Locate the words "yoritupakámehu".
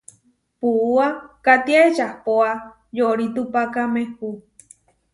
2.97-4.29